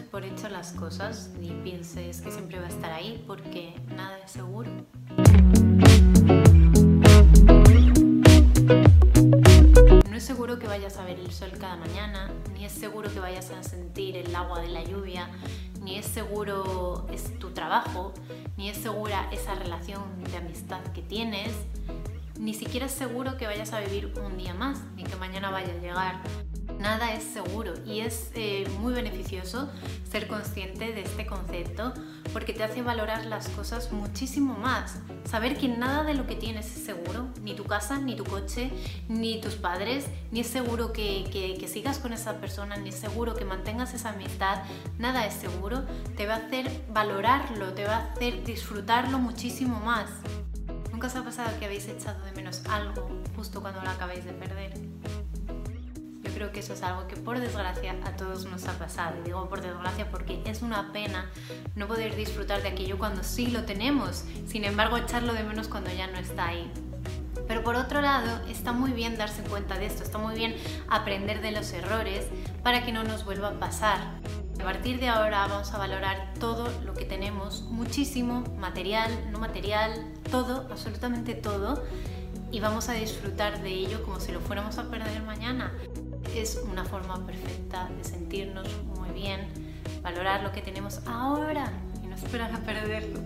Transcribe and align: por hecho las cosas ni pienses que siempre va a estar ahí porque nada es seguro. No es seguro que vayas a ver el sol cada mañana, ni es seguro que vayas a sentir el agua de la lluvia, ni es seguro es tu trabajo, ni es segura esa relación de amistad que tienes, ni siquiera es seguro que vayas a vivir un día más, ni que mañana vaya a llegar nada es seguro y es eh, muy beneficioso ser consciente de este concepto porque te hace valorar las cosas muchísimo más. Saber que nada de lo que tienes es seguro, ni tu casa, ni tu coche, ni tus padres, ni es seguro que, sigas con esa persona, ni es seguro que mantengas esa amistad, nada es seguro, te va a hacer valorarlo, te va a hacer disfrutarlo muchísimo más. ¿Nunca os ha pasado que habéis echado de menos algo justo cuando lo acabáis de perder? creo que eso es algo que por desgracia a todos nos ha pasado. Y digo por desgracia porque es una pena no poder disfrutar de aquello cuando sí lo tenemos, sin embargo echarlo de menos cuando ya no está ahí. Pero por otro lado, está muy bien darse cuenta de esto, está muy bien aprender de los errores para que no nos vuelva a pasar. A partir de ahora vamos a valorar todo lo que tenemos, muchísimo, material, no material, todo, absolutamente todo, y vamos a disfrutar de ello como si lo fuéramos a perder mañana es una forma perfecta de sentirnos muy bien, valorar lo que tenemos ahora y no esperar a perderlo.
por 0.00 0.24
hecho 0.24 0.48
las 0.48 0.72
cosas 0.72 1.30
ni 1.38 1.50
pienses 1.62 2.22
que 2.22 2.30
siempre 2.30 2.58
va 2.58 2.66
a 2.66 2.68
estar 2.68 2.92
ahí 2.92 3.22
porque 3.26 3.74
nada 3.94 4.18
es 4.18 4.30
seguro. 4.30 4.70
No 10.08 10.16
es 10.16 10.22
seguro 10.24 10.58
que 10.58 10.66
vayas 10.66 10.96
a 10.96 11.04
ver 11.04 11.18
el 11.18 11.30
sol 11.30 11.50
cada 11.60 11.76
mañana, 11.76 12.30
ni 12.54 12.64
es 12.64 12.72
seguro 12.72 13.12
que 13.12 13.20
vayas 13.20 13.50
a 13.50 13.62
sentir 13.62 14.16
el 14.16 14.34
agua 14.34 14.60
de 14.60 14.68
la 14.68 14.82
lluvia, 14.82 15.28
ni 15.82 15.98
es 15.98 16.06
seguro 16.06 17.06
es 17.12 17.38
tu 17.38 17.50
trabajo, 17.50 18.14
ni 18.56 18.70
es 18.70 18.78
segura 18.78 19.28
esa 19.30 19.54
relación 19.54 20.02
de 20.24 20.38
amistad 20.38 20.82
que 20.94 21.02
tienes, 21.02 21.52
ni 22.42 22.54
siquiera 22.54 22.86
es 22.86 22.92
seguro 22.92 23.36
que 23.36 23.46
vayas 23.46 23.72
a 23.72 23.80
vivir 23.80 24.12
un 24.20 24.36
día 24.36 24.52
más, 24.52 24.80
ni 24.96 25.04
que 25.04 25.14
mañana 25.16 25.50
vaya 25.50 25.72
a 25.72 25.80
llegar 25.80 26.22
nada 26.82 27.12
es 27.14 27.22
seguro 27.22 27.74
y 27.86 28.00
es 28.00 28.30
eh, 28.34 28.68
muy 28.80 28.92
beneficioso 28.92 29.68
ser 30.10 30.26
consciente 30.26 30.92
de 30.92 31.02
este 31.02 31.26
concepto 31.26 31.94
porque 32.32 32.52
te 32.52 32.64
hace 32.64 32.82
valorar 32.82 33.26
las 33.26 33.48
cosas 33.48 33.92
muchísimo 33.92 34.54
más. 34.54 34.98
Saber 35.24 35.56
que 35.56 35.68
nada 35.68 36.02
de 36.02 36.14
lo 36.14 36.26
que 36.26 36.34
tienes 36.34 36.76
es 36.76 36.84
seguro, 36.84 37.28
ni 37.42 37.54
tu 37.54 37.64
casa, 37.64 37.98
ni 37.98 38.16
tu 38.16 38.24
coche, 38.24 38.70
ni 39.08 39.40
tus 39.40 39.54
padres, 39.54 40.06
ni 40.30 40.40
es 40.40 40.46
seguro 40.48 40.92
que, 40.92 41.64
sigas 41.72 41.98
con 41.98 42.12
esa 42.12 42.38
persona, 42.38 42.76
ni 42.76 42.88
es 42.88 42.96
seguro 42.96 43.34
que 43.34 43.44
mantengas 43.44 43.94
esa 43.94 44.10
amistad, 44.10 44.62
nada 44.98 45.26
es 45.26 45.34
seguro, 45.34 45.84
te 46.16 46.26
va 46.26 46.34
a 46.34 46.38
hacer 46.38 46.70
valorarlo, 46.90 47.72
te 47.72 47.84
va 47.84 47.96
a 47.96 48.12
hacer 48.12 48.44
disfrutarlo 48.44 49.18
muchísimo 49.18 49.80
más. 49.80 50.10
¿Nunca 51.02 51.18
os 51.18 51.20
ha 51.20 51.24
pasado 51.24 51.58
que 51.58 51.64
habéis 51.64 51.88
echado 51.88 52.24
de 52.24 52.30
menos 52.30 52.62
algo 52.70 53.10
justo 53.34 53.60
cuando 53.60 53.82
lo 53.82 53.90
acabáis 53.90 54.24
de 54.24 54.32
perder? 54.34 54.72
creo 56.32 56.52
que 56.52 56.60
eso 56.60 56.74
es 56.74 56.82
algo 56.84 57.08
que 57.08 57.16
por 57.16 57.40
desgracia 57.40 57.96
a 58.04 58.16
todos 58.16 58.44
nos 58.44 58.68
ha 58.68 58.78
pasado. 58.78 59.16
Y 59.18 59.24
digo 59.24 59.48
por 59.48 59.60
desgracia 59.62 60.08
porque 60.12 60.40
es 60.44 60.62
una 60.62 60.92
pena 60.92 61.28
no 61.74 61.88
poder 61.88 62.14
disfrutar 62.14 62.62
de 62.62 62.68
aquello 62.68 62.98
cuando 62.98 63.24
sí 63.24 63.48
lo 63.48 63.64
tenemos, 63.64 64.24
sin 64.46 64.62
embargo 64.62 64.96
echarlo 64.96 65.32
de 65.32 65.42
menos 65.42 65.66
cuando 65.66 65.90
ya 65.90 66.06
no 66.06 66.18
está 66.18 66.46
ahí. 66.46 66.70
Pero 67.48 67.64
por 67.64 67.74
otro 67.74 68.00
lado, 68.00 68.40
está 68.46 68.70
muy 68.70 68.92
bien 68.92 69.18
darse 69.18 69.42
cuenta 69.42 69.78
de 69.78 69.86
esto, 69.86 70.04
está 70.04 70.18
muy 70.18 70.36
bien 70.36 70.54
aprender 70.88 71.42
de 71.42 71.50
los 71.50 71.72
errores 71.72 72.28
para 72.62 72.84
que 72.84 72.92
no 72.92 73.02
nos 73.02 73.24
vuelva 73.24 73.48
a 73.48 73.58
pasar. 73.58 73.98
A 74.60 74.64
partir 74.64 75.00
de 75.00 75.08
ahora 75.08 75.46
vamos 75.46 75.72
a 75.72 75.78
valorar 75.78 76.32
todo 76.38 76.68
lo 76.84 76.94
que 76.94 77.04
tenemos, 77.04 77.62
muchísimo, 77.62 78.44
material, 78.58 79.10
no 79.30 79.38
material, 79.38 79.92
todo, 80.30 80.66
absolutamente 80.70 81.34
todo, 81.34 81.84
y 82.50 82.60
vamos 82.60 82.88
a 82.88 82.92
disfrutar 82.92 83.62
de 83.62 83.70
ello 83.70 84.02
como 84.04 84.20
si 84.20 84.32
lo 84.32 84.40
fuéramos 84.40 84.78
a 84.78 84.90
perder 84.90 85.22
mañana 85.22 85.72
es 86.34 86.62
una 86.70 86.84
forma 86.84 87.26
perfecta 87.26 87.90
de 87.96 88.04
sentirnos 88.04 88.66
muy 88.96 89.10
bien, 89.10 89.48
valorar 90.02 90.42
lo 90.42 90.52
que 90.52 90.62
tenemos 90.62 91.00
ahora 91.06 91.70
y 92.02 92.06
no 92.06 92.14
esperar 92.14 92.52
a 92.54 92.58
perderlo. 92.58 93.20